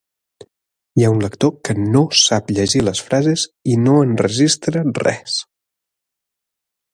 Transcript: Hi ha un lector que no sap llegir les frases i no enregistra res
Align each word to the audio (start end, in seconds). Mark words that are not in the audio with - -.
Hi 1.01 1.05
ha 1.05 1.09
un 1.15 1.19
lector 1.23 1.51
que 1.67 1.75
no 1.81 2.01
sap 2.21 2.49
llegir 2.59 2.81
les 2.87 3.03
frases 3.09 3.45
i 3.75 3.77
no 3.83 3.95
enregistra 4.07 4.83
res 5.05 5.37